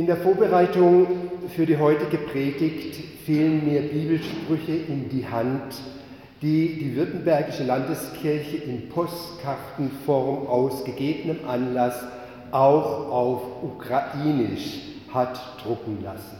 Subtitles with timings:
[0.00, 1.08] In der Vorbereitung
[1.54, 5.74] für die heutige Predigt fielen mir Bibelsprüche in die Hand,
[6.40, 12.02] die die Württembergische Landeskirche in Postkartenform aus gegebenem Anlass
[12.50, 14.78] auch auf Ukrainisch
[15.12, 16.38] hat drucken lassen.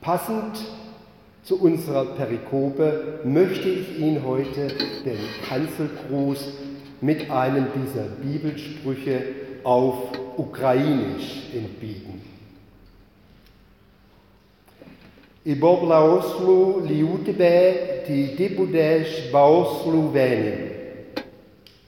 [0.00, 0.64] Passend
[1.44, 4.66] zu unserer Perikope möchte ich Ihnen heute
[5.04, 5.18] den
[5.48, 6.48] Kanzelgruß
[7.00, 9.26] mit einem dieser Bibelsprüche
[9.62, 9.94] auf
[10.36, 12.01] Ukrainisch entbieten.
[15.44, 20.70] I Boblaoslu liutebe ti dibudesh baoslu venim.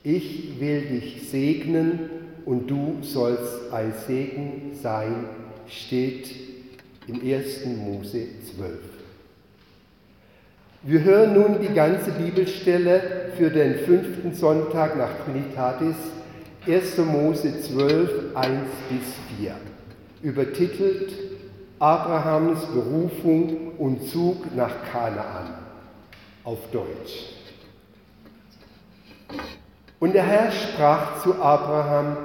[0.03, 2.11] Ich will dich segnen
[2.45, 5.27] und du sollst ein Segen sein,
[5.69, 6.31] steht
[7.07, 7.67] im 1.
[7.67, 8.73] Mose 12.
[10.83, 15.97] Wir hören nun die ganze Bibelstelle für den fünften Sonntag nach Trinitatis,
[16.67, 16.99] 1.
[16.99, 18.51] Mose 12, 1
[18.91, 19.55] bis 4,
[20.23, 21.24] übertitelt
[21.81, 25.55] Abrahams Berufung und Zug nach Kanaan
[26.45, 27.35] auf Deutsch.
[29.99, 32.17] Und der Herr sprach zu Abraham,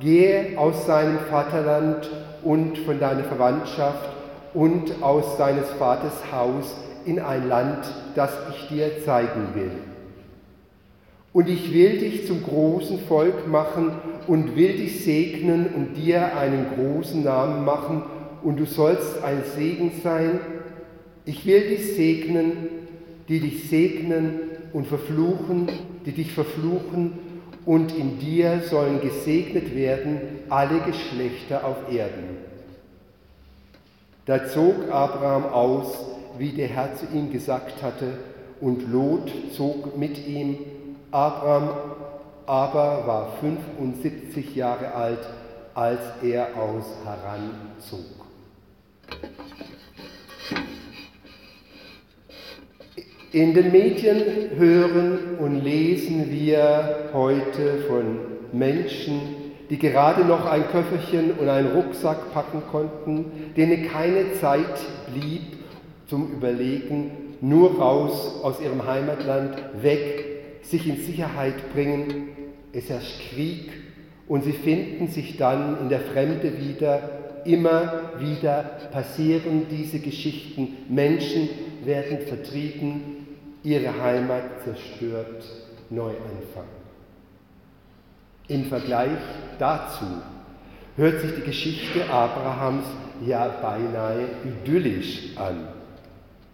[0.00, 2.10] gehe aus seinem Vaterland
[2.42, 4.10] und von deiner Verwandtschaft
[4.52, 9.70] und aus seines Vaters Haus in ein Land, das ich dir zeigen will.
[11.32, 13.92] Und ich will dich zum großen Volk machen
[14.26, 18.02] und will dich segnen und dir einen großen Namen machen
[18.42, 20.40] und du sollst ein Segen sein.
[21.24, 22.52] Ich will dich segnen,
[23.28, 24.40] die dich segnen
[24.72, 25.68] und verfluchen,
[26.06, 27.18] die dich verfluchen
[27.68, 32.38] und in dir sollen gesegnet werden alle Geschlechter auf Erden.
[34.24, 35.98] Da zog Abraham aus,
[36.38, 38.18] wie der Herr zu ihm gesagt hatte,
[38.60, 40.58] und Lot zog mit ihm.
[41.10, 41.70] Abraham
[42.46, 45.20] aber war 75 Jahre alt,
[45.74, 48.17] als er aus Haran zog.
[53.30, 54.22] In den Medien
[54.56, 58.16] hören und lesen wir heute von
[58.52, 59.20] Menschen,
[59.68, 64.80] die gerade noch ein Köfferchen und einen Rucksack packen konnten, denen keine Zeit
[65.12, 65.42] blieb
[66.06, 67.10] zum Überlegen,
[67.42, 70.24] nur raus aus ihrem Heimatland, weg,
[70.62, 72.28] sich in Sicherheit bringen.
[72.72, 73.68] Es herrscht Krieg
[74.26, 77.10] und sie finden sich dann in der Fremde wieder.
[77.44, 80.78] Immer wieder passieren diese Geschichten.
[80.88, 81.50] Menschen
[81.84, 83.17] werden vertrieben,
[83.62, 85.44] ihre Heimat zerstört,
[85.90, 86.64] Neuanfang.
[88.48, 89.18] Im Vergleich
[89.58, 90.06] dazu
[90.96, 92.86] hört sich die Geschichte Abrahams
[93.26, 95.68] ja beinahe idyllisch an.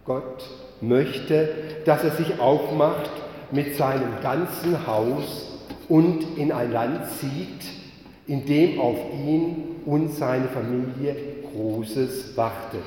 [0.05, 0.43] Gott
[0.81, 1.49] möchte,
[1.85, 3.09] dass er sich aufmacht
[3.51, 7.65] mit seinem ganzen Haus und in ein Land zieht,
[8.27, 11.15] in dem auf ihn und seine Familie
[11.53, 12.81] Großes wartet.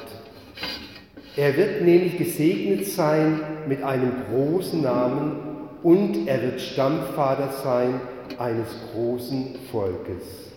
[1.38, 5.36] Er wird nämlich gesegnet sein mit einem großen Namen
[5.84, 8.00] und er wird Stammvater sein
[8.38, 10.50] eines großen Volkes.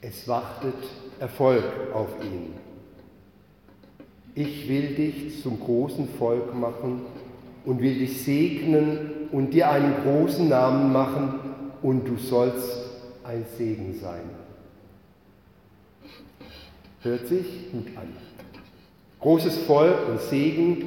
[0.00, 0.76] Es wartet
[1.18, 2.52] Erfolg auf ihn.
[4.36, 7.00] Ich will dich zum großen Volk machen
[7.64, 11.40] und will dich segnen und dir einen großen Namen machen
[11.82, 12.78] und du sollst
[13.24, 14.30] ein Segen sein.
[17.02, 18.33] Hört sich gut an
[19.24, 20.84] großes Volk und Segen.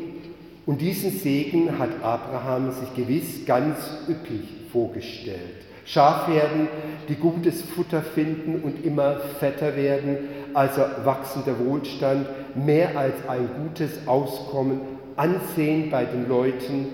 [0.67, 3.77] Und diesen Segen hat Abraham sich gewiss ganz
[4.07, 5.65] üppig vorgestellt.
[5.85, 6.67] Schafherden,
[7.09, 10.17] die gutes Futter finden und immer fetter werden,
[10.53, 14.81] also wachsender Wohlstand, mehr als ein gutes Auskommen,
[15.15, 16.87] Ansehen bei den Leuten,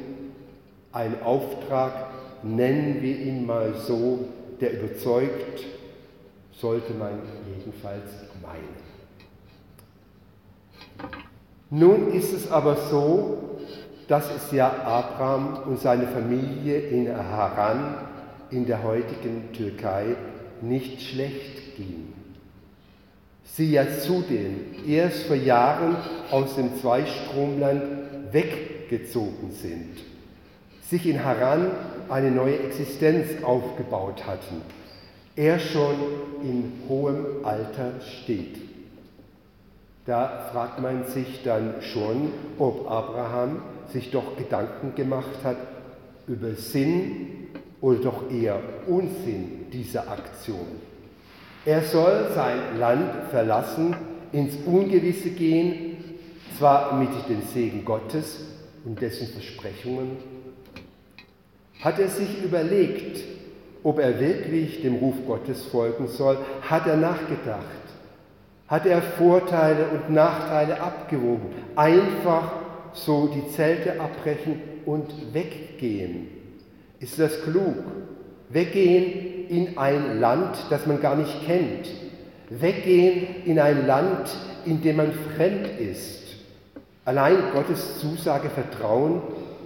[0.93, 1.91] ein Auftrag,
[2.41, 4.19] nennen wir ihn mal so,
[4.61, 5.65] der überzeugt,
[6.53, 7.19] sollte man
[7.57, 8.11] jedenfalls
[8.41, 8.83] meinen.
[11.69, 13.37] Nun ist es aber so,
[14.07, 17.95] dass es ja Abraham und seine Familie in Haran
[18.51, 20.15] in der heutigen Türkei
[20.61, 22.13] nicht schlecht ging.
[23.43, 25.95] Sie ja zudem erst vor Jahren
[26.31, 27.83] aus dem Zweistromland
[28.31, 29.97] weggezogen sind,
[30.89, 31.71] sich in Haran
[32.09, 34.61] eine neue Existenz aufgebaut hatten,
[35.35, 35.95] er schon
[36.43, 38.72] in hohem Alter steht.
[40.05, 43.61] Da fragt man sich dann schon, ob Abraham
[43.93, 45.57] sich doch Gedanken gemacht hat
[46.27, 50.67] über Sinn oder doch eher Unsinn dieser Aktion.
[51.65, 53.95] Er soll sein Land verlassen,
[54.33, 55.97] ins Ungewisse gehen,
[56.57, 58.45] zwar mit dem Segen Gottes
[58.83, 60.17] und dessen Versprechungen.
[61.79, 63.21] Hat er sich überlegt,
[63.83, 66.37] ob er wirklich dem Ruf Gottes folgen soll?
[66.61, 67.63] Hat er nachgedacht?
[68.67, 71.49] Hat er Vorteile und Nachteile abgewogen?
[71.75, 72.53] Einfach
[72.93, 76.27] so die Zelte abbrechen und weggehen.
[76.99, 77.83] Ist das klug?
[78.49, 81.89] Weggehen in ein Land, das man gar nicht kennt.
[82.49, 84.29] Weggehen in ein Land,
[84.65, 86.21] in dem man fremd ist.
[87.05, 89.21] Allein Gottes Zusage vertrauen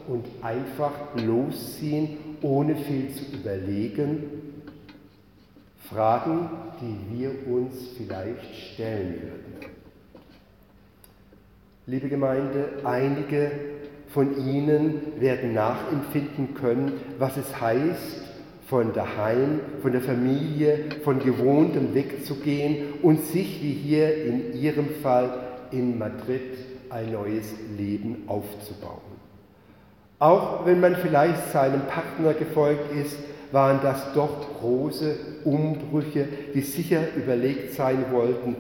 [0.08, 4.47] und einfach losziehen, ohne viel zu überlegen.
[5.90, 6.50] Fragen,
[6.82, 9.72] die wir uns vielleicht stellen würden.
[11.86, 13.52] Liebe Gemeinde, einige
[14.10, 18.24] von Ihnen werden nachempfinden können, was es heißt,
[18.68, 25.40] von daheim, von der Familie, von gewohntem wegzugehen und sich, wie hier in Ihrem Fall
[25.72, 26.42] in Madrid,
[26.90, 29.00] ein neues Leben aufzubauen.
[30.20, 33.16] Auch wenn man vielleicht seinem Partner gefolgt ist,
[33.52, 38.56] waren das doch große Umbrüche, die sicher überlegt sein wollten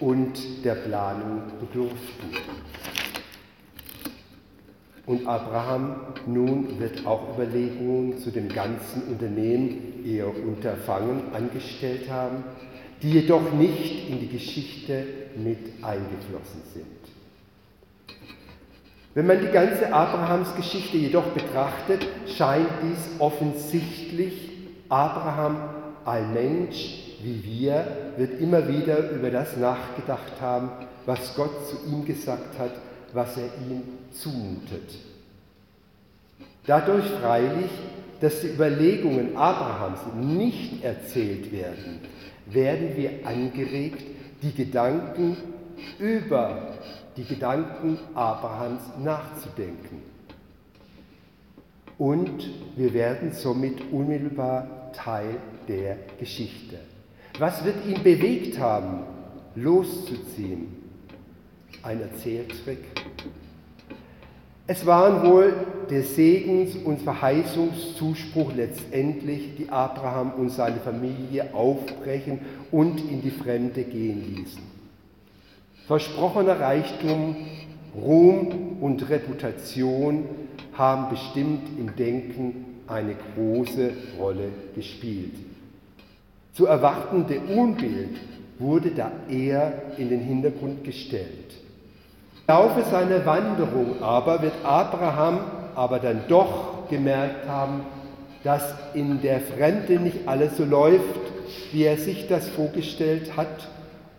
[0.00, 2.30] und der Planung bedurften.
[5.06, 5.96] Und Abraham
[6.26, 12.44] nun wird auch Überlegungen zu dem ganzen Unternehmen, er unterfangen, angestellt haben,
[13.02, 15.04] die jedoch nicht in die Geschichte
[15.36, 16.99] mit eingeflossen sind.
[19.14, 24.50] Wenn man die ganze Abrahams-Geschichte jedoch betrachtet, scheint dies offensichtlich
[24.88, 25.56] Abraham,
[26.04, 27.86] ein Mensch wie wir,
[28.16, 30.70] wird immer wieder über das nachgedacht haben,
[31.06, 32.72] was Gott zu ihm gesagt hat,
[33.12, 34.90] was er ihm zumutet.
[36.66, 37.70] Dadurch freilich,
[38.20, 42.00] dass die Überlegungen Abrahams nicht erzählt werden,
[42.46, 44.02] werden wir angeregt,
[44.42, 45.36] die Gedanken
[45.98, 46.74] über
[47.16, 50.02] die Gedanken Abrahams nachzudenken.
[51.98, 55.36] Und wir werden somit unmittelbar Teil
[55.68, 56.78] der Geschichte.
[57.38, 59.00] Was wird ihn bewegt haben,
[59.54, 60.76] loszuziehen?
[61.82, 62.78] Ein Erzähltrick?
[64.66, 65.52] Es waren wohl
[65.90, 72.38] der Segens- und Verheißungszuspruch letztendlich, die Abraham und seine Familie aufbrechen
[72.70, 74.69] und in die Fremde gehen ließen.
[75.90, 77.34] Versprochener Reichtum,
[78.00, 80.24] Ruhm und Reputation
[80.78, 85.34] haben bestimmt im Denken eine große Rolle gespielt.
[86.52, 88.20] Zu erwartende Unbild
[88.60, 91.54] wurde da eher in den Hintergrund gestellt.
[92.46, 95.40] Im Laufe seiner Wanderung aber wird Abraham
[95.74, 97.80] aber dann doch gemerkt haben,
[98.44, 98.62] dass
[98.94, 101.18] in der Fremde nicht alles so läuft,
[101.72, 103.48] wie er sich das vorgestellt hat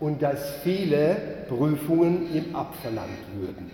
[0.01, 3.71] und dass viele Prüfungen ihm abverlangt würden.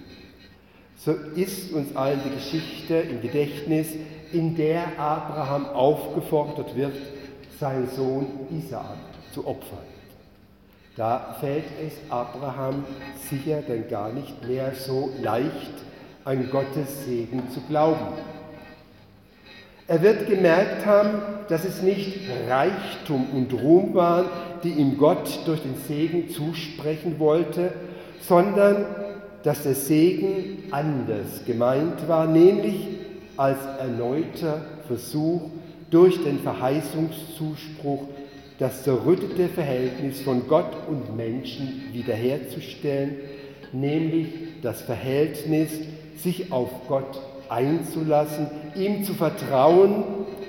[0.98, 3.88] So ist uns allen die Geschichte im Gedächtnis,
[4.34, 6.96] in der Abraham aufgefordert wird,
[7.60, 8.98] seinen Sohn Isaak
[9.34, 9.80] zu opfern.
[10.98, 12.84] Da fällt es Abraham
[13.30, 15.74] sicher denn gar nicht mehr so leicht,
[16.26, 18.08] an Gottes Segen zu glauben.
[19.90, 22.20] Er wird gemerkt haben, dass es nicht
[22.50, 24.26] Reichtum und Ruhm waren,
[24.62, 27.72] die ihm Gott durch den Segen zusprechen wollte,
[28.20, 28.86] sondern
[29.44, 32.88] dass der Segen anders gemeint war, nämlich
[33.38, 35.44] als erneuter Versuch
[35.90, 38.10] durch den Verheißungszuspruch
[38.60, 43.16] das zerrüttete Verhältnis von Gott und Menschen wiederherzustellen,
[43.72, 44.28] nämlich
[44.62, 45.70] das Verhältnis,
[46.18, 50.04] sich auf Gott einzulassen, ihm zu vertrauen,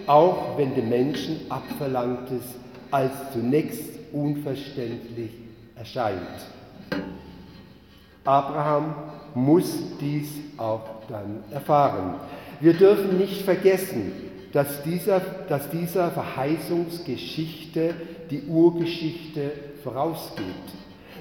[0.06, 2.42] auch wenn dem Menschen Abverlangtes
[2.90, 5.30] als zunächst unverständlich
[5.76, 6.18] erscheint.
[8.24, 8.94] Abraham
[9.34, 12.14] muss dies auch dann erfahren.
[12.60, 14.12] Wir dürfen nicht vergessen,
[14.52, 17.94] dass dieser, dass dieser Verheißungsgeschichte
[18.30, 20.44] die Urgeschichte vorausgeht.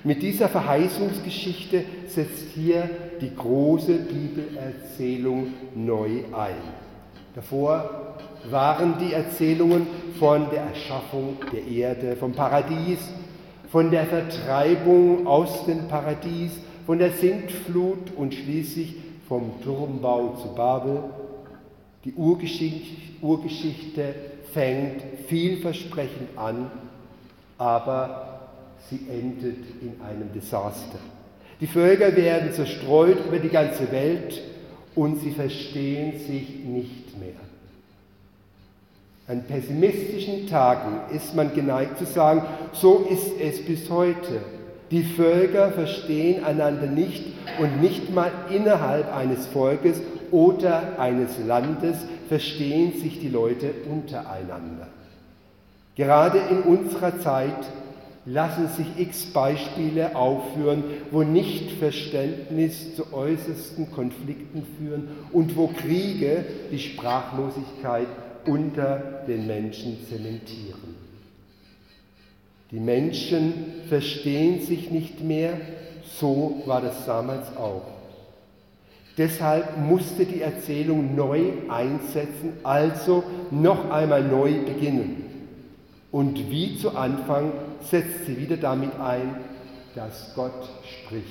[0.03, 2.89] Mit dieser Verheißungsgeschichte setzt hier
[3.19, 6.86] die große Bibelerzählung neu ein.
[7.37, 7.87] Davor
[8.49, 9.85] waren die Erzählungen
[10.17, 12.97] von der Erschaffung der Erde, vom Paradies,
[13.71, 16.53] von der Vertreibung aus dem Paradies,
[16.87, 18.95] von der Sintflut und schließlich
[19.27, 21.03] vom Turmbau zu Babel.
[22.05, 24.15] Die Urgeschichte, Urgeschichte
[24.51, 26.71] fängt vielversprechend an,
[27.59, 28.49] aber
[28.89, 30.97] sie endet in einem Desaster.
[31.61, 34.41] Die Völker werden zerstreut über die ganze Welt
[34.97, 37.29] und sie verstehen sich nicht mehr.
[39.27, 42.41] An pessimistischen Tagen ist man geneigt zu sagen,
[42.73, 44.41] so ist es bis heute.
[44.89, 47.23] Die Völker verstehen einander nicht
[47.59, 50.01] und nicht mal innerhalb eines Volkes
[50.31, 54.87] oder eines Landes verstehen sich die Leute untereinander.
[55.95, 57.67] Gerade in unserer Zeit
[58.27, 66.79] lassen sich x Beispiele aufführen, wo Nichtverständnis zu äußersten Konflikten führen und wo Kriege die
[66.79, 68.07] Sprachlosigkeit
[68.45, 70.95] unter den Menschen zementieren.
[72.71, 73.53] Die Menschen
[73.87, 75.53] verstehen sich nicht mehr,
[76.03, 77.83] so war das damals auch.
[79.17, 85.36] Deshalb musste die Erzählung neu einsetzen, also noch einmal neu beginnen.
[86.11, 89.35] Und wie zu Anfang setzt sie wieder damit ein,
[89.95, 91.25] dass Gott spricht.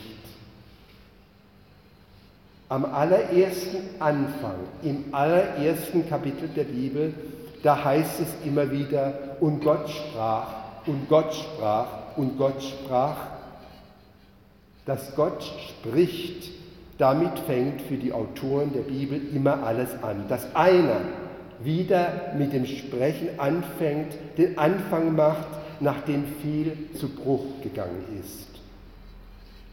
[2.69, 7.15] Am allerersten Anfang, im allerersten Kapitel der Bibel,
[7.63, 10.49] da heißt es immer wieder, und Gott sprach,
[10.87, 13.17] und Gott sprach, und Gott sprach.
[14.85, 16.51] Dass Gott spricht,
[16.99, 20.29] damit fängt für die Autoren der Bibel immer alles an.
[20.29, 21.01] Dass einer
[21.63, 25.49] wieder mit dem Sprechen anfängt, den Anfang macht,
[25.81, 28.47] nachdem viel zu Bruch gegangen ist.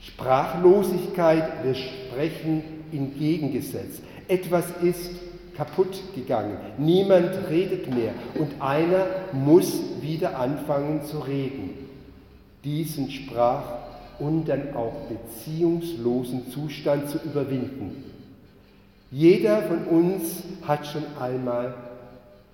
[0.01, 4.01] Sprachlosigkeit wird Sprechen entgegengesetzt.
[4.27, 5.11] Etwas ist
[5.55, 6.57] kaputt gegangen.
[6.77, 11.87] Niemand redet mehr und einer muss wieder anfangen zu reden.
[12.63, 13.83] Diesen Sprach-
[14.19, 18.12] und dann auch beziehungslosen Zustand zu überwinden.
[19.13, 21.75] Jeder von uns hat schon einmal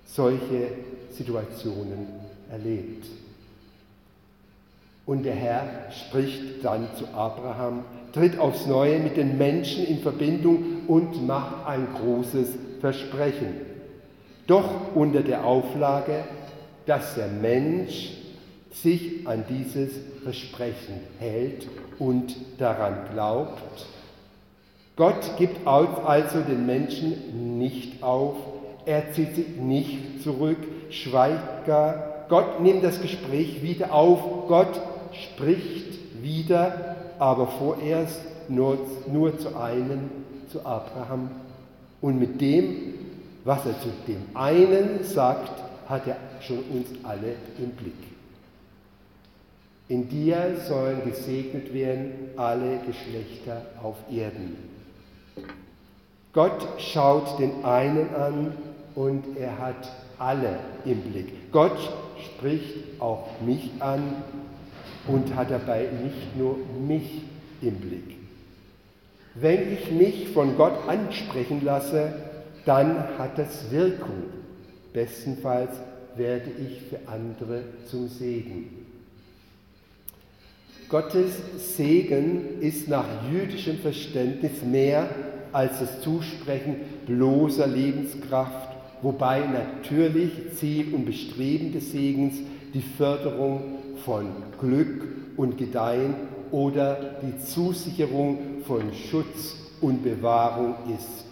[0.04, 0.72] solche
[1.10, 2.06] Situationen
[2.50, 3.06] erlebt.
[5.06, 10.82] Und der Herr spricht dann zu Abraham, tritt aufs Neue mit den Menschen in Verbindung
[10.86, 12.50] und macht ein großes
[12.82, 13.54] Versprechen.
[14.46, 16.24] Doch unter der Auflage,
[16.84, 18.18] dass der Mensch
[18.70, 21.66] sich an dieses Versprechen hält
[21.98, 23.86] und daran glaubt
[25.00, 28.34] Gott gibt also den Menschen nicht auf,
[28.84, 30.58] er zieht sich nicht zurück,
[30.90, 32.26] schweigt gar.
[32.28, 34.78] Gott nimmt das Gespräch wieder auf, Gott
[35.14, 38.76] spricht wieder, aber vorerst nur,
[39.10, 40.10] nur zu einem,
[40.52, 41.30] zu Abraham.
[42.02, 42.92] Und mit dem,
[43.44, 47.94] was er zu dem einen sagt, hat er schon uns alle im Blick.
[49.88, 54.69] In dir sollen gesegnet werden alle Geschlechter auf Erden.
[56.32, 58.52] Gott schaut den einen an
[58.94, 61.50] und er hat alle im Blick.
[61.50, 61.78] Gott
[62.24, 64.22] spricht auch mich an
[65.08, 66.56] und hat dabei nicht nur
[66.86, 67.22] mich
[67.62, 68.16] im Blick.
[69.34, 72.12] Wenn ich mich von Gott ansprechen lasse,
[72.64, 74.24] dann hat das Wirkung.
[74.92, 75.70] Bestenfalls
[76.16, 78.86] werde ich für andere zum Segen.
[80.88, 81.32] Gottes
[81.76, 85.08] Segen ist nach jüdischem Verständnis mehr
[85.52, 86.76] als das Zusprechen
[87.06, 88.68] bloßer Lebenskraft,
[89.02, 92.36] wobei natürlich Ziel und Bestreben des Segens
[92.74, 94.26] die Förderung von
[94.60, 96.14] Glück und Gedeihen
[96.50, 101.26] oder die Zusicherung von Schutz und Bewahrung ist.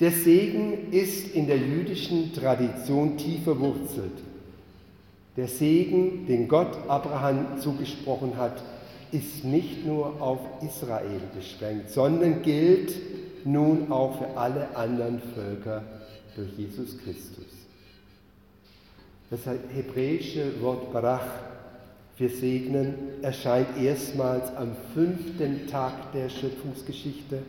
[0.00, 4.12] Der Segen ist in der jüdischen Tradition tief verwurzelt.
[5.36, 8.62] Der Segen, den Gott Abraham zugesprochen hat,
[9.12, 12.92] ist nicht nur auf Israel beschränkt, sondern gilt
[13.44, 15.82] nun auch für alle anderen Völker
[16.36, 17.46] durch Jesus Christus.
[19.30, 19.40] Das
[19.72, 21.26] hebräische Wort Barach
[22.16, 27.42] für Segnen erscheint erstmals am fünften Tag der Schöpfungsgeschichte,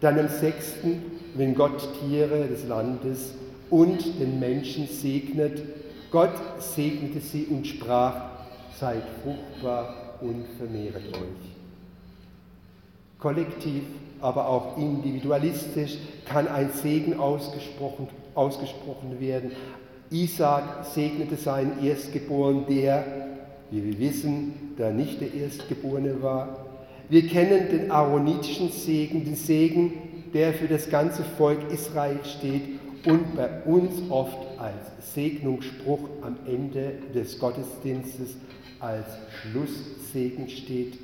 [0.00, 1.02] dann am sechsten,
[1.34, 3.34] wenn Gott Tiere des Landes
[3.70, 5.62] und den Menschen segnet.
[6.10, 8.30] Gott segnete sie und sprach,
[8.78, 11.56] seid fruchtbar und vermehret euch.
[13.18, 13.82] Kollektiv,
[14.20, 19.52] aber auch individualistisch kann ein Segen ausgesprochen, ausgesprochen werden.
[20.10, 23.04] Isaac segnete seinen Erstgeborenen, der,
[23.70, 26.66] wie wir wissen, da nicht der Erstgeborene war.
[27.08, 29.92] Wir kennen den aaronitischen Segen, den Segen,
[30.34, 32.62] der für das ganze Volk Israel steht
[33.06, 38.36] und bei uns oft als Segnungsspruch am Ende des Gottesdienstes
[38.80, 39.06] als
[39.40, 40.98] Schlusssegen steht.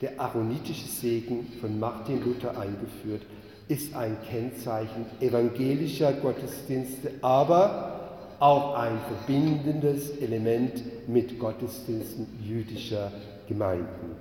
[0.00, 3.22] Der aaronitische Segen von Martin Luther eingeführt,
[3.68, 7.98] ist ein Kennzeichen evangelischer Gottesdienste, aber
[8.38, 13.12] auch ein verbindendes Element mit Gottesdiensten jüdischer
[13.48, 14.16] Gemeinden.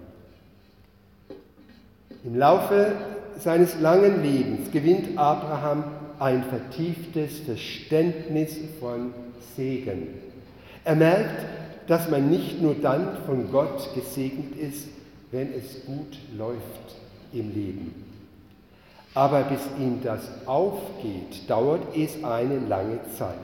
[2.24, 2.94] Im Laufe
[3.38, 5.84] seines langen Lebens gewinnt Abraham
[6.20, 9.14] ein vertieftes Verständnis von
[9.56, 10.08] Segen.
[10.84, 11.46] Er merkt,
[11.88, 14.88] dass man nicht nur dann von Gott gesegnet ist,
[15.32, 16.96] wenn es gut läuft
[17.34, 18.06] im Leben.
[19.14, 23.36] Aber bis ihm das aufgeht, dauert es eine lange Zeit.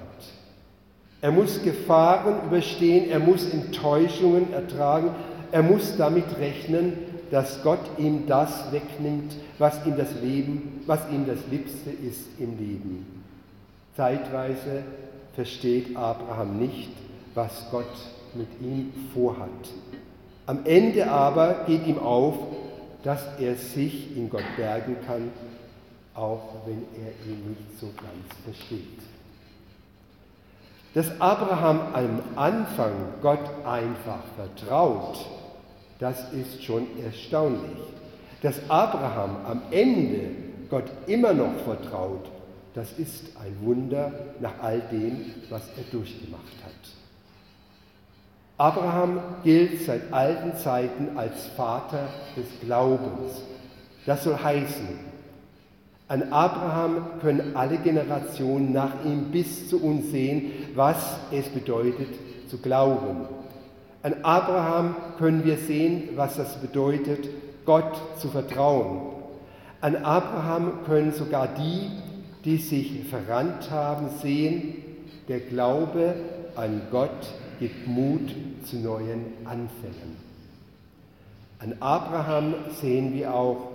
[1.21, 5.12] Er muss Gefahren überstehen, er muss Enttäuschungen ertragen,
[5.51, 6.93] er muss damit rechnen,
[7.31, 12.57] dass Gott ihm das wegnimmt, was ihm das Leben, was ihm das Liebste ist im
[12.59, 13.23] Leben.
[13.95, 14.83] Zeitweise
[15.33, 16.91] versteht Abraham nicht,
[17.33, 17.85] was Gott
[18.36, 19.50] mit ihm vorhat.
[20.46, 22.36] Am Ende aber geht ihm auf,
[23.04, 25.32] dass er sich in Gott bergen kann,
[26.16, 29.00] auch wenn er ihn nicht so ganz versteht.
[30.94, 35.25] Dass Abraham am Anfang Gott einfach vertraut,
[36.00, 37.80] das ist schon erstaunlich.
[38.42, 40.32] Dass Abraham am Ende
[40.70, 42.25] Gott immer noch vertraut,
[42.74, 47.02] das ist ein Wunder nach all dem, was er durchgemacht hat.
[48.57, 52.07] Abraham gilt seit alten Zeiten als Vater
[52.38, 53.41] des Glaubens.
[54.05, 54.88] Das soll heißen,
[56.07, 60.98] an Abraham können alle Generationen nach ihm bis zu uns sehen, was
[61.31, 62.10] es bedeutet
[62.48, 63.25] zu glauben.
[64.03, 67.29] An Abraham können wir sehen, was das bedeutet,
[67.65, 69.13] Gott zu vertrauen.
[69.81, 71.89] An Abraham können sogar die,
[72.45, 74.75] die sich verrannt haben, sehen,
[75.27, 76.15] der Glaube
[76.55, 77.10] an Gott
[77.63, 78.29] gibt Mut
[78.65, 80.17] zu neuen Anfängen.
[81.60, 83.70] An Abraham sehen wir auch,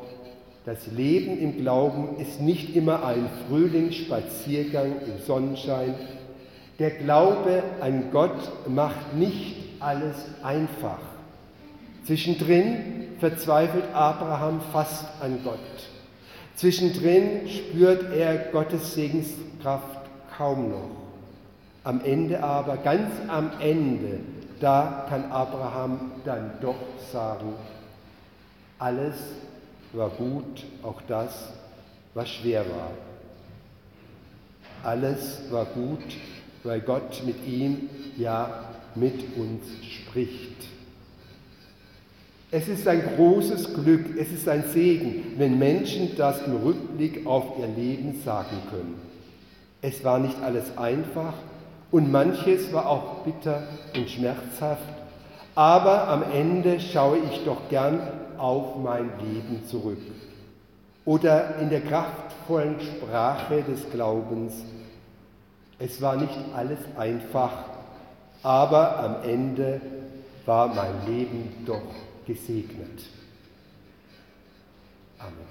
[0.66, 5.95] das Leben im Glauben ist nicht immer ein Frühlingsspaziergang im Sonnenschein.
[6.78, 11.00] Der Glaube an Gott macht nicht alles einfach.
[12.04, 15.59] Zwischendrin verzweifelt Abraham fast an Gott.
[16.57, 20.02] Zwischendrin spürt er Gottes Segenskraft
[20.37, 21.08] kaum noch.
[21.88, 24.21] Am Ende aber, ganz am Ende,
[24.61, 26.76] da kann Abraham dann doch
[27.11, 27.54] sagen,
[28.78, 29.14] alles
[29.95, 31.49] war gut, auch das,
[32.12, 32.90] was schwer war.
[34.83, 36.04] Alles war gut,
[36.62, 38.64] weil Gott mit ihm, ja,
[38.95, 40.66] mit uns spricht.
[42.50, 47.59] Es ist ein großes Glück, es ist ein Segen, wenn Menschen das im Rückblick auf
[47.59, 49.01] ihr Leben sagen können.
[49.81, 51.33] Es war nicht alles einfach
[51.90, 53.62] und manches war auch bitter
[53.96, 54.83] und schmerzhaft,
[55.55, 58.01] aber am Ende schaue ich doch gern
[58.37, 59.98] auf mein Leben zurück.
[61.05, 64.55] Oder in der kraftvollen Sprache des Glaubens,
[65.79, 67.53] es war nicht alles einfach,
[68.42, 69.81] aber am Ende
[70.44, 71.83] war mein Leben doch
[72.27, 73.01] gesegnet.
[75.18, 75.47] Amen.